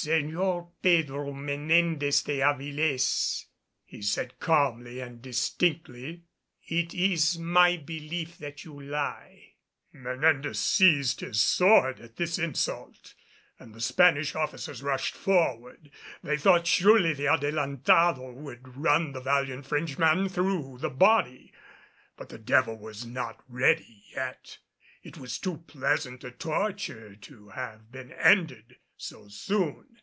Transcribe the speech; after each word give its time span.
"Señor 0.00 0.70
Pedro 0.82 1.30
Menendez 1.34 2.22
de 2.22 2.38
Avilés," 2.38 3.44
he 3.84 4.00
said 4.00 4.38
calmly 4.40 4.98
and 4.98 5.20
distinctly, 5.20 6.22
"it 6.64 6.94
is 6.94 7.38
my 7.38 7.76
belief 7.76 8.38
that 8.38 8.64
you 8.64 8.80
lie." 8.80 9.52
Menendez 9.92 10.58
seized 10.58 11.20
his 11.20 11.38
sword 11.38 12.00
at 12.00 12.16
this 12.16 12.38
insult 12.38 13.14
and 13.58 13.74
the 13.74 13.80
Spanish 13.80 14.34
officers 14.34 14.82
rushed 14.82 15.14
forward. 15.14 15.90
They 16.22 16.38
thought 16.38 16.66
surely 16.66 17.12
the 17.12 17.26
Adelantado 17.26 18.32
would 18.32 18.78
run 18.78 19.12
the 19.12 19.20
valiant 19.20 19.66
Frenchman 19.66 20.30
through 20.30 20.78
the 20.80 20.88
body. 20.88 21.52
But 22.16 22.30
the 22.30 22.38
devil 22.38 22.78
was 22.78 23.04
not 23.04 23.44
ready 23.48 24.04
yet. 24.16 24.58
It 25.02 25.18
was 25.18 25.38
too 25.38 25.58
pleasant 25.66 26.24
a 26.24 26.30
torture 26.30 27.16
to 27.16 27.50
have 27.50 27.92
been 27.92 28.12
ended 28.12 28.76
so 29.02 29.26
soon. 29.28 29.96